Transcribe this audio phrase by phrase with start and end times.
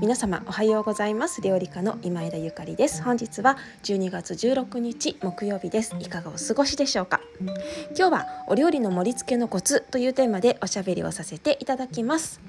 [0.00, 1.40] 皆様おはようございます。
[1.40, 3.02] 料理家の今枝ゆかりです。
[3.02, 5.96] 本日は12月16日木曜日です。
[5.98, 7.20] いかがお過ごしでしょうか？
[7.96, 12.40] 今日はお料理の盛り付けのコツというテーマでおしゃべりをさせていただきます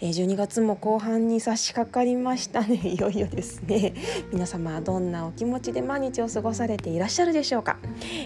[0.00, 2.76] え12月も後半に差し掛かりましたね。
[2.86, 3.94] いよいよですね。
[4.32, 7.78] 皆様どんなお気持ちで毎日を過ごされていらっしゃるでしょうか、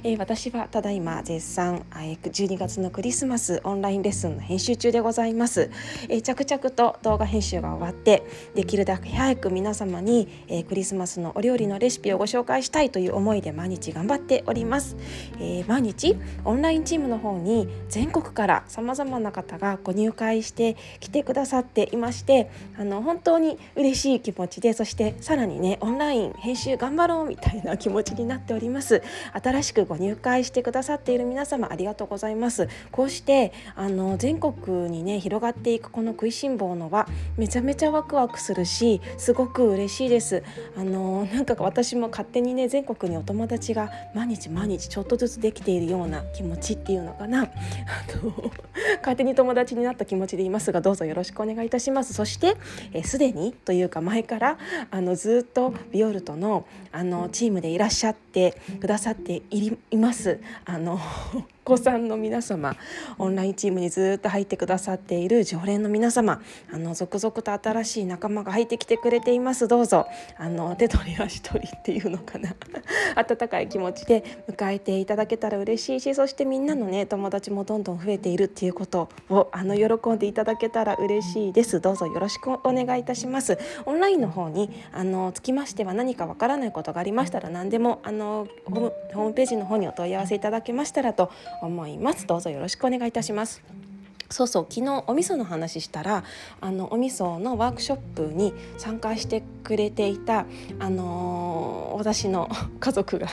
[0.03, 5.71] えー、私はただいま絶賛、え12月のクリスマスオンラインレッスンの編集中でございます、
[6.09, 8.23] えー、着々と動画編集が終わって
[8.55, 14.97] できるだけ早く皆様に、えー、クリスマスのお料理のレシピをご紹介したいという思いで毎日頑張っております、
[15.41, 29.03] え毎日オンラインチームの方に全国から様々な方がご入会して来てくださっていましてあの本当に嬉しい気持ちでそしてさらにねオンライン編集頑張ろうみたいな気持ちになっております。
[29.33, 32.69] 新しくご入会してくださっている皆様ありがとうございます。
[32.91, 40.43] こうしてあの全国にね広がっていくこの食いしん坊のはめちゃめちゃワクワクするしすごく嬉しいです。
[40.77, 47.43] あのなんか私も勝手にね全国にお友達が毎日毎日ちょっとずつできているような気持ちっていうのかな。
[47.43, 47.47] あ
[48.25, 48.51] の
[48.99, 52.15] 勝手に友達になった気持ちでいますがどうぞよろしくお願い願いいたします。
[52.15, 52.57] そして
[53.05, 54.59] すで、にというか前から
[54.91, 60.41] あのずっとビオルトのあのチームでいらっしゃってくださっています。
[60.65, 61.01] あの
[61.65, 62.75] 子さんの皆様
[63.19, 69.69] オンラインチームにずっと入ってくださっている常連の皆様あの続々と新しい仲間が入ってきてくれています。
[69.69, 70.07] どうぞ
[70.37, 72.55] あの手取り足取りっていうのかな。
[73.15, 81.81] 温かい気持ちで迎えていただけたら嬉しいしそしてみんなのね友達もどんどん増えているっていうことをあの喜んでいただけたら嬉しいです。
[81.81, 83.57] どうぞよろしくお願いいたします。
[83.87, 91.31] オンラインの方にあのつきましては何かわからないことがありましたら何でもあのホームホームページの方にお問い合わせいただけましたらと
[91.61, 92.27] 思います。
[92.27, 93.63] どうぞよろしくお願いいたします。
[94.33, 96.25] そうそう昨日お味噌の話したら
[96.61, 100.47] あのお味噌のワークショップに参加してくれていた、
[100.79, 102.49] あのー、私の
[102.81, 103.29] 家族が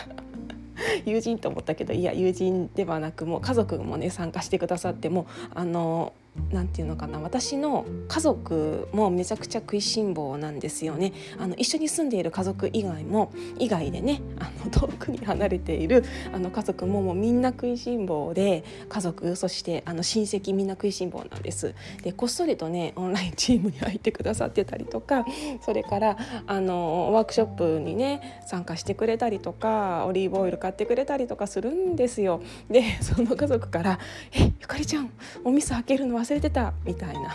[1.06, 6.14] 友人と思ったけどいや友人ではなくもう家族もね参加してくださってもあの
[6.52, 11.14] なんていうのかな私の家族もめちゃくちゃ食いしん坊なんですよね。
[11.38, 16.04] あの一緒に住んでいる家族以外も以外でねあの遠くに離れている
[16.34, 21.76] あの家族ももうみんな食いしん坊で家族そしてあの親戚みんな食いしん坊なんです。
[22.04, 25.26] でこっそりとねオンラインチームに入ってくださってたりとか
[25.62, 32.42] それからあのワークショップにね参加してくれたりとかオリーブオイル買ってくれたりとかするんですよ。
[32.70, 34.00] でその家族から
[34.34, 35.12] 「えゆかりちゃん
[35.44, 37.34] お味噌開けるの忘れてたみたいな。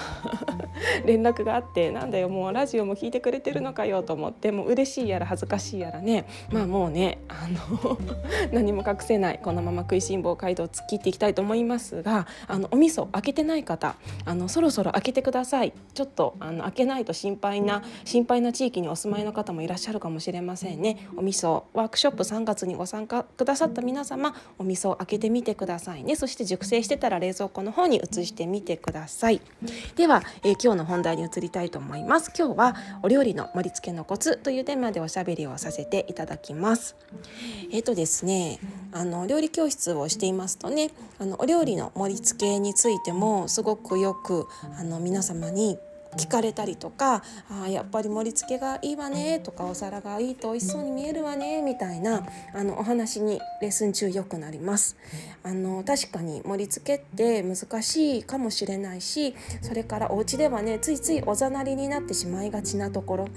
[1.04, 6.26] 連絡があってなんだよもうラジオも聞いてくれてるのかよと思ってもう嬉しいやら恥ずかしいやらね。
[6.50, 7.98] まあもうねあの
[8.52, 15.72] 何も隠せないこのまま食いしん坊街道を突っ切っていきたいと思いますがあのお味噌開けてない方あのそろそろ開けてください。
[15.94, 21.08] ちょっとあの開けないと心配な心配な地域にお住まいの方もいらっしゃるかもしれませんね。
[21.16, 26.16] お味噌ワークショップ3月にご参加くださった皆様お味噌開けてみてくださいね。
[26.16, 29.40] そして熟成してたら冷蔵庫の方に移してみててください。
[29.96, 32.32] では、えー、今日の本題に移りたいと思います。
[32.36, 36.96] 今日はお料理の盛り付けのコツというテーマでおしゃべりをさせていただきます。
[37.70, 38.58] えっ、ー、とですね
[38.92, 44.46] あの料理教室をしていますとねあのお料理の盛り付けについてもすごくよく
[44.78, 45.78] あの皆様に
[46.16, 47.22] 聞かれたりとか
[47.64, 54.96] 「あやっぱり盛り付けがいいわね」とか「お皿がいいと美味しそうに見えるわね」みたいなあのお話にレッスン中よくなります。
[55.42, 63.28] あの確かに盛り付けって難しいかもしれないしそれからお家ではねついついおざなりになってしまいがちなところ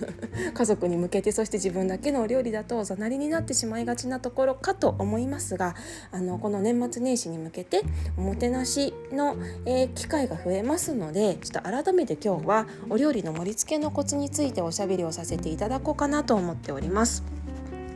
[0.52, 5.74] 家族に向けてそして自分だけのお料理だとおざなりになってしまいがちなところかと思いますが
[6.10, 7.82] あのこの年末年始に向けて
[8.18, 17.22] おもてなしの、えー、機会が増えますのでちょっと改めて今日はお料理の盛り付けのコツについておしゃべりをさせていただこうかなと思っております。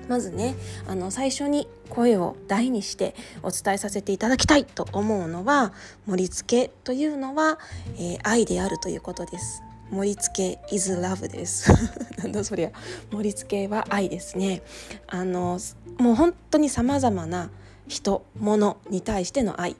[0.07, 0.55] まずね
[0.87, 5.73] あの最初に声を大にしてお伝えさせていただきたいと思うのは
[6.07, 7.59] 盛り付けというのは、
[7.97, 9.63] えー、愛であるということです。
[9.91, 11.73] 盛り付け is love です
[12.23, 12.71] なんだそりゃ
[13.11, 14.61] 盛り付けは愛ですね
[15.07, 15.59] あの
[15.97, 17.49] もう本当に様々な
[17.87, 19.77] 人物に対しての愛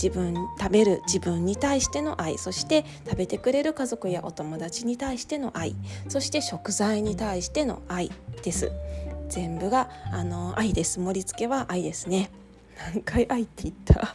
[0.00, 5.74] 自分食べる自分に対しての愛そして食べてくれる家族やお友達に対しての愛
[6.08, 8.10] そして食材に対しての愛
[8.42, 8.70] です。
[9.28, 11.00] 全部があの愛です。
[11.00, 12.30] 盛り付けは愛ですね。
[12.92, 14.14] 何回愛って言った？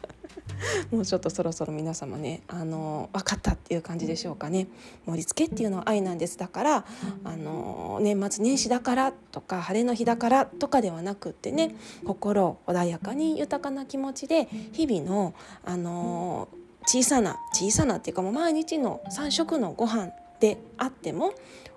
[0.91, 4.67] もうちょっとそろそろ皆様ねあの分かったっていう感じでしょうかね。
[5.05, 6.85] 盛り付けっていうのは愛なんですだから
[7.23, 15.33] あの年末年始だからとか晴れの日だからとかではなくってね心穏やかに豊かな気持ちで日々の
[15.63, 16.47] あの
[16.85, 21.33] 小さな小さなっていうかもう毎日の3食のご飯であっても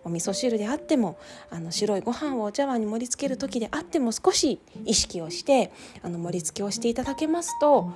[0.07, 1.19] お味噌汁であっても
[1.51, 5.73] あの白いご飯をお茶碗に盛り付ける時であっても少し意識をして
[6.03, 7.91] あの盛り付けをしていただけますと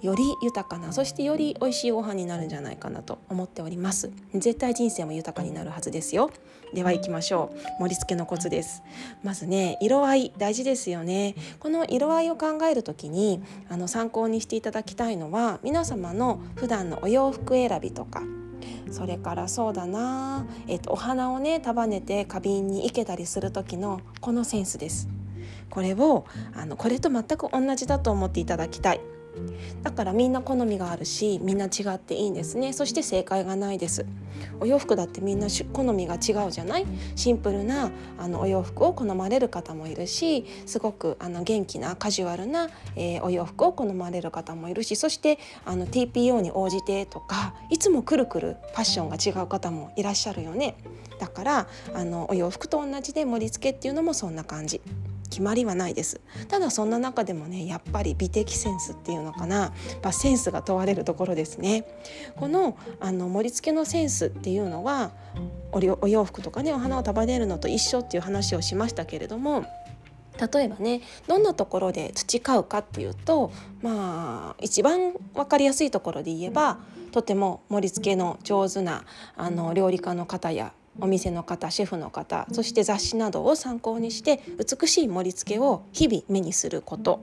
[0.00, 4.10] より豊かなそしてより美味しいご飯になるんじゃないかなと思っております。
[4.32, 6.30] 絶対人生も豊かになるはずですよ。
[6.72, 7.82] では行きましょう。
[7.82, 8.82] 盛り付けのコツです。
[9.24, 11.34] まずね色合い大事ですよね。
[11.58, 18.22] この色合いを考える時にあの参考にしていただきたいのは皆様の普段のお洋服選びとか
[18.90, 25.08] それからそうだな、えっと、お花をね束ねて花瓶に生けたりする時のこのセンスです。
[25.70, 26.24] これを
[26.54, 29.00] あのこれと全く同じだと思っていただきたい。
[29.82, 32.72] だからみんな好みがあるしみんな違っていいんですね。
[32.72, 34.06] そして正解がないです。
[34.60, 36.86] お洋服だってみんな好みが違うじゃない？
[37.14, 50.76] シンプルなあのお洋服を好まれる方もいるしすごくあの元気なカジュアルな、えー、お洋服を好まれる方もいるしそしてあの TPO に応じてとかいつもくるくるファッションが違う方もいらっしゃるよね。
[51.18, 54.82] だからあのお洋服と同じで盛り付けっていうのもそんな感じ。
[55.36, 56.22] 決まりはないです。
[56.48, 59.74] ただそんな中でもねやっぱり美的センスっていうのかな。
[60.00, 61.84] やセンスが問われるところですね。
[62.36, 65.10] このあの盛り付けのセンスっていうのは
[65.72, 69.66] お洋服とかねお花を束ねるのと一緒っていう話をしましたけれども
[70.40, 73.52] 例えばねどんなところで培うかっていうと
[73.82, 76.78] まあ一番分かりやすいところで言えば
[77.12, 79.04] とても盛り付けの上手な
[79.36, 87.20] あの料理家の方やお店の方シェフの方そして雑誌などを参考にして美しい盛り付けを日々目にすること。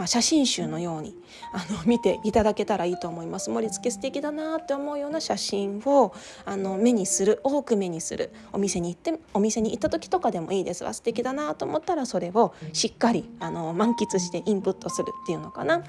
[0.00, 1.14] まあ、写真集のように
[1.52, 3.50] あの 見ていただけたらいいと思います。
[3.50, 6.14] 盛り付け素敵だなって思うような写真を
[6.46, 10.84] あの目にする多く目にするお店に行ってお店に行った時とかでもいいです。
[10.84, 15.82] わ素敵だなと思ったらそれをしっかりあの満喫してインプットするっていうのかな。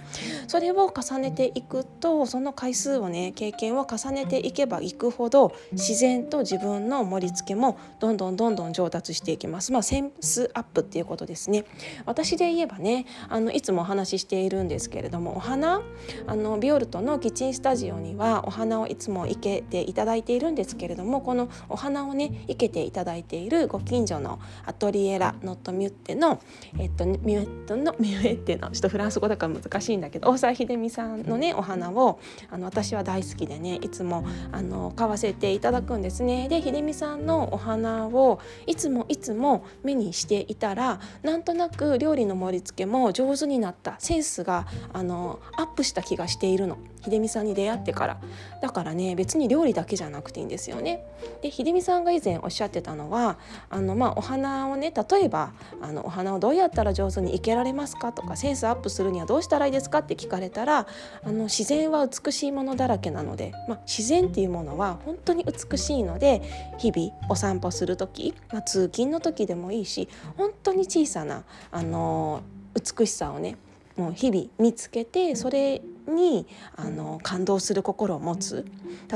[0.50, 9.72] それを重ねていくとその回数をね経験を重ねていけばいくほど自然と自分の盛り付けもどんどんどんどん上達していきます。
[9.72, 11.64] まあセンスアップっていうことですね。
[12.06, 15.82] 私で言えばねあのいつも話話しているんですけれどもお花
[16.28, 26.42] あのビオルトのキッチンスタジオにはお花をいつも生けていただいているんですけれどもこのお花をね生けていただいているご近所のアトリエラノットミュッテの
[26.80, 32.20] えっとミュットのミュッテのちょっとフランス語だから難しいんだけど大沢秀美さんのねお花を
[32.50, 36.48] あの私は大好きでねいつもあの買わせていただくんですね。
[36.50, 48.22] で秀美さんのお花をいつもいつも目にしていたらなんとなく料理の盛り付けも上手になってったセンスがあのアップした気がしているの秀美さんに出会ってから
[48.62, 51.04] だからね別に料理だけじゃなくていいんですよね。
[51.42, 53.38] で秀美さんが以前おっしゃってたのは
[53.70, 60.88] あの、まあ、お花をね例えばあのお花をどうやったら上手に生けられますかとかセンスアップするにはどうしたらいいですかって聞かれたら
[61.24, 66.42] あの自然は美しいものだらけなので、まあ、自然っていうものは本当に美しいので
[66.78, 70.08] 日々お散歩する時、まあ、通勤の時でもいいし
[70.38, 72.42] 本当に小さなあの
[72.76, 73.58] 美しさをね
[73.98, 78.66] もう日々見つけてそれにあの感動する心を持つ。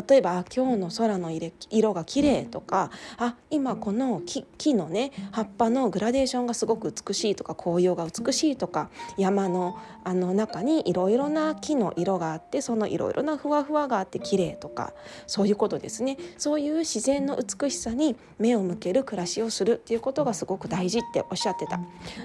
[0.10, 1.32] 例えば「今日の空の
[1.70, 14.94] 色が綺麗とか「あ今この木木のね葉っぱのグラデーションがすごく美しい」とか「紅葉が美しい」とか山のあの中にいろいろな木の色があってそのいろいろなふわふわがあって綺麗とか
[15.26, 16.18] そういうことですね。
[16.38, 21.80] そういう自然の美しさに目を向ける暮らしをするっていうことがすごく大事っておっしゃってた。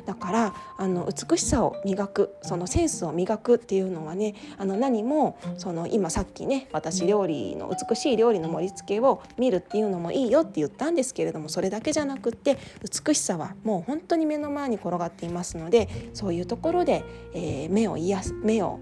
[0.05, 12.59] だからあの美しさを磨くそのセンスを磨くっていうのはねあの何もその今さっきね私料理の美しい料理の盛り付けを見るっていうのもいいよって言ったんですけれどもそれだけじゃなくって
[13.07, 17.03] 美しさはもう本当に目の前に転がっていますのでそういうところで、
[17.33, 18.81] えー、目を癒す目を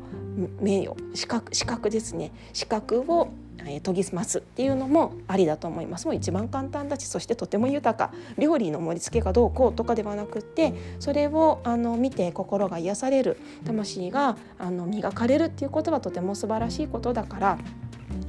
[0.61, 3.29] 目を視覚視覚ですね視覚を
[3.69, 6.07] え研ぎ澄ますっていうのもありだと思います。
[6.07, 8.13] もう一番簡単だしそしてとても豊か。
[8.37, 13.39] 料理の盛り付けがどうこうとかではなくってそれをあの見て心が癒される。
[13.65, 17.59] 魂があの磨かれるっていうことはとても素晴らしいことだから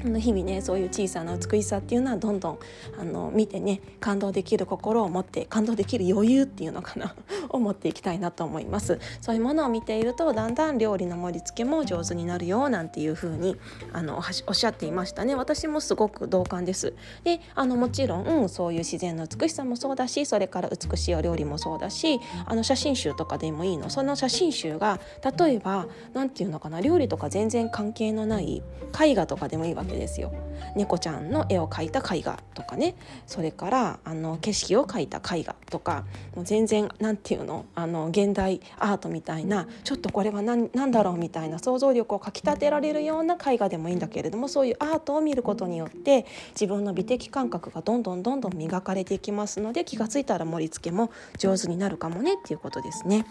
[0.03, 2.59] あの日々ねそういう小さな美しさっていうのはどんどん
[2.99, 7.15] あの見てね感動できる心を持って感動できる余裕っていうのかな
[7.49, 8.99] を持っていきたいなと思います。
[9.21, 13.57] そういうものを見ているとだんだん料理の盛り付けも上手になるよなんていう風に
[13.93, 14.17] あの
[14.47, 15.35] おっしゃっていましたね。
[15.35, 16.93] 私もすごく同感です。
[17.23, 23.89] であのもちろん、うん、そういう自然の美しさもそうだしそれから美しいお料理もそうだしあの写真集とかでもいいの。
[23.89, 24.99] その写真集が
[25.37, 28.61] 例えば何て言うのかな料理とか全然関係のない
[29.01, 30.31] 絵画とかでもいいわわけですよ。
[30.75, 32.95] 猫ちゃんの絵を描いた絵画とかね。
[33.25, 36.05] それからあの景色を描いた絵画とか。
[36.35, 37.65] もう全然何て言うの？
[37.75, 53.25] あの現代アートみたいなちょっとこれは何何だろうみたいな想像力をかきたてられるような絵画でもいいんだけれどもそういうアートを見ることによって自分の美的感覚がどんどんどんどん磨かれていきますので気が付いたら盛り付けも上手になるかもねっていうことですね。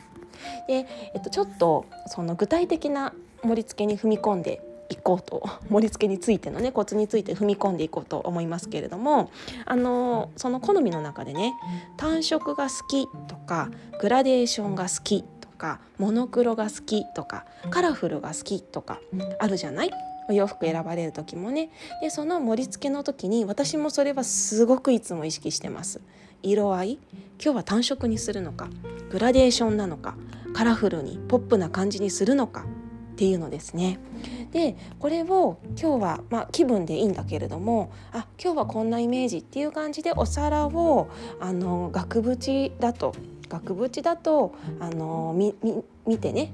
[0.67, 3.13] で、えっと、ちょっとその具体的な
[3.43, 9.31] 盛り付けに踏み込んでいこうと盛り付けについてのねコツについて踏み込んでいこうと思いますけれども
[9.67, 11.55] あのその好みの中でね
[11.97, 19.01] 単色が好きとかグラデーションが好きとかモノクロが好きとかカラフルが好きとか
[19.39, 19.91] あるじゃない？
[20.31, 21.71] お洋服選ばれる時もね。
[22.03, 26.01] でその盛り付けの時に私もそれはすごくいつも意識してます。
[26.43, 26.99] 色合い？
[27.43, 28.69] 今日は単色にするのか？
[29.11, 30.17] グラデーションなのか？
[30.55, 32.67] カラフルにポップな感じにするのか？
[33.19, 33.99] っていうのですね。
[34.53, 41.09] でこれを今日は、まあ、気分でいいんだけれどもあ今日はこんなイメージっていう感じでお皿を
[41.41, 43.17] あの額縁だと
[43.49, 46.53] 額縁だとあのみみ見てね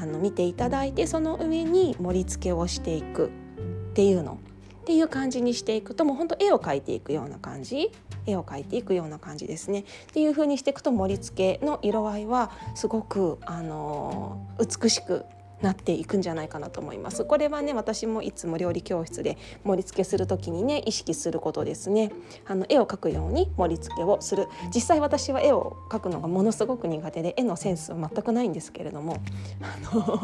[0.00, 4.38] あの見ていただいてその上に盛り付けをしていくっていうの
[4.80, 7.92] っていう感じにしていくともうほんと絵を描いていくような感じ
[8.24, 9.80] 絵を描いていくような感じですね。
[9.80, 15.26] っていう風にしていくと盛り付けの色合いはすごくあの美しく
[15.62, 17.24] なっていくんじゃないかなと思います。
[17.24, 22.12] これはね私もいつも料理教室で盛り付けする時にね意識することですね。
[22.46, 24.48] あの絵を描くように盛り付けをする。
[24.74, 29.16] 実際私は絵を描くのがものすごく苦手で絵のセンスは全くないんですけれども
[29.62, 30.20] あの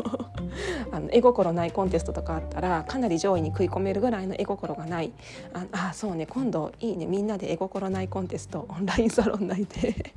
[0.92, 5.12] あの絵心ないコンテストとかあったらかなり上位に食い込めるぐらいの絵心がない。
[5.54, 10.12] ああそうね今度いいねみんなで絵心ないコンテストオンラインサロン内で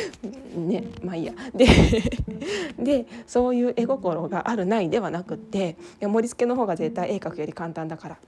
[0.56, 1.32] ねまあいいや。
[1.54, 1.66] で
[2.78, 8.18] でそういう絵心があるないではなくって盛り付けの方が絶対絵描くより簡単だから。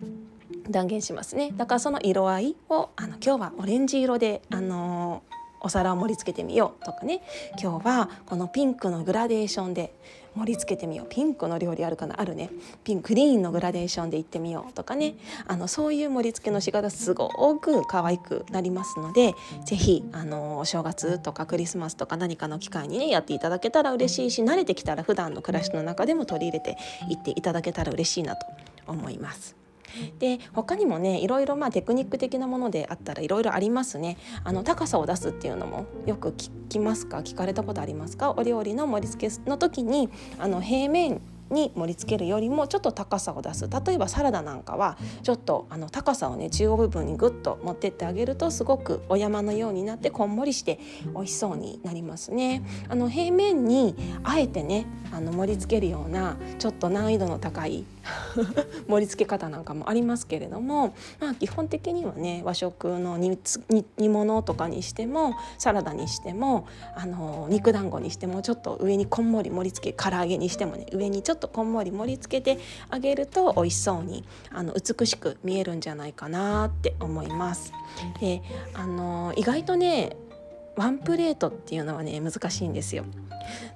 [0.68, 1.52] 断言しますね。
[1.56, 5.22] だからその色合いをあの今日はオレンジ色であの
[5.60, 7.22] お皿を盛り付けてみようとかね。
[7.60, 9.94] 今日はこのピンクのグラデーションで
[10.36, 11.06] 盛り付けてみよう。
[11.08, 12.20] ピンクの料理あるかな？
[12.20, 12.50] あるね。
[12.82, 15.14] ピンクグリーンのグラデーションでいってみようとかね。
[15.46, 26.76] あのそういう盛り付けの仕方すごく可愛くなりますので是非お正月とかクリスマスとか何かの機会にねやっていただけたら嬉しいし慣れてきたら普段の暮らしの中でも取り入れて
[27.08, 28.46] いっていただけたら嬉しいなと
[28.86, 29.63] 思います。
[30.18, 34.16] で他にもねいろいろまあテクニック的なものであったらいろいろありますね。
[34.42, 37.18] あの高さを出すっていうのもよく聞きますか？
[37.18, 38.32] 聞かれたことありますか？
[38.32, 43.68] お料理の盛り付けの時にあの平面に盛り付けるよりもちょっと高さを出す。
[43.68, 50.80] 例えばサラダなんかはちょっとあの高さをね中央部分にグッと持ってってあげるとすごくお山のようになってこんもりして
[51.14, 52.62] 美味しそうになりますね。
[52.88, 57.84] あの平面にあえてねあの盛り付けるようなちょっと難易度の高い
[58.88, 63.38] 盛り付け方なんかもありますけれども、まあ、基本的にはね和食の煮
[64.08, 77.72] 物とかにしてもサラダにしてもあの肉団子にしてもちょっと上にこんもり盛り付け唐揚げにしてもね上にちょっとこんもり盛り付けてあげると美味しそうにあの美しく見えるんじゃないかなって思います。
[78.20, 78.42] で
[78.74, 80.16] あの意外とね
[80.76, 83.04] ワンプレートっていうのはね難しいんですよ。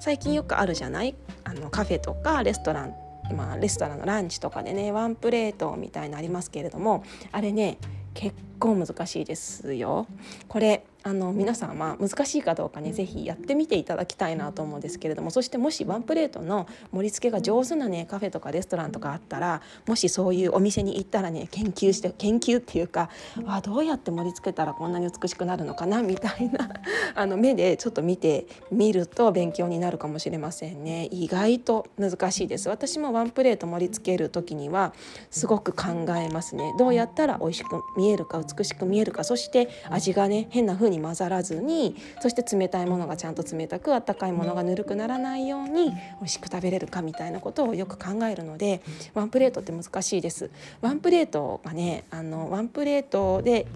[0.00, 1.14] 最近よくあるじゃない？
[1.44, 2.94] あのカフェとかレストラン
[3.34, 7.78] まあ、レストランのランチとかでねワンプレートみたいなありますけれどもあれね
[8.14, 10.06] 結構難しいですよ。
[10.48, 23.10] これあの皆さんは難しいかどうかね是非やってみていただきたいなと思うんですけれどもそしてもしワンプレートの盛り付けが上手なねカフェとかレストランとかあったらもしそういうお店に行ったらね研究して研究っていうか
[23.46, 26.68] あどうやって盛り付けたらこんなに美しくなるのかなみたいな
[27.14, 31.08] あの目でちょっと見てみると勉強になるかもしれませんね。
[31.10, 32.68] 意外と難しいです。
[32.68, 34.92] 私もワンプレート盛り付ける時には
[35.30, 36.74] すごく考えますね。
[36.78, 48.82] どうやったら美味しく見えるか美しく見えるかそして味がね変な風に混ざらずにそして冷たいものがちゃんと冷たくあったかいものがぬるくならないように美味しく食べれるかみたいなことをよく考えるので
[49.14, 50.50] ワンプレートって難しいです。
[50.80, 53.66] ワンプレートがねあのワンプレートで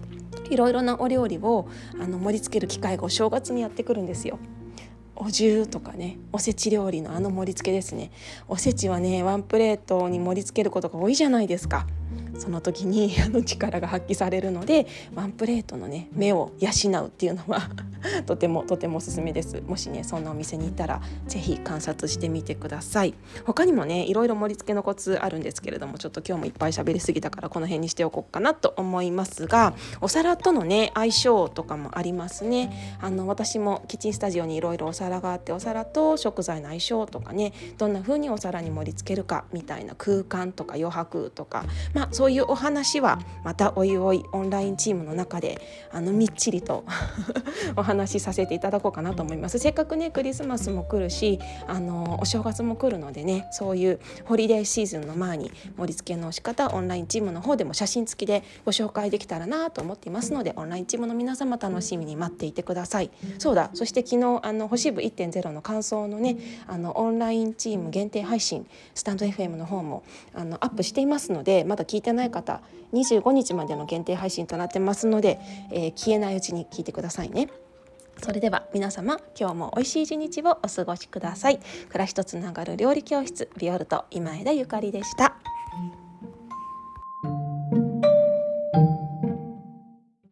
[0.49, 1.67] いろいろなお料理を
[1.99, 4.39] あの盛り付ける機会がお正月にやってくるんですよ。
[5.15, 8.11] お重とかねおせち料理のあの盛り付けですね
[8.47, 11.85] おせちはねワンプレートに盛り付けることが多いじゃないですか
[12.37, 16.69] その時に あの力が発揮されるのでワンプレートのね目を養
[17.03, 17.69] うっていうのは
[18.25, 19.61] とてもとてもおすすめです。
[19.65, 23.13] もしねそんなお店に行ったら是非観察してみてください。
[23.45, 32.97] 他にもねいろいろ盛り付けのコツあるんですけれどもちょっと今日もいっぱい喋りすぎたからこの辺にしておこうかなと思いますがお皿とのね相性とかもありますね。
[33.01, 46.83] あの私もキッチンスタジオにいろいろお皿があってお皿と食材の相性とかねどんな風にお皿に盛り付けるかみたいな空間とか余白とかまあそういうお話はまたおいおいオンラインチームの中であのみっちりと
[47.75, 49.59] お話しさせていただこうかなと思います。
[49.59, 63.11] せっかくねクリスマスも来るしあのお正月も来るのでねそういうホリデーシーズンの前に盛り付けの仕方オンラインチームの方でも写真付きでご紹介できたらなと思っていますのでオンラインチームの皆様楽しみに待っていてください。
[63.39, 63.69] そうだ。
[63.73, 72.61] そして昨日あの星部1.0の感想のねあのオンラインチーム限定配信スタンド FM の方もあのアップしていますのでまだ聞いてない方
[72.93, 75.39] 25日までの限定配信となってますので、
[75.71, 77.49] えー、消えないうちに聞いてくださいね。
[78.17, 85.35] それでは皆様今日も美味しい一日をお過ごしください暮らしとつながる料理教室ビオルト今枝ゆかりでした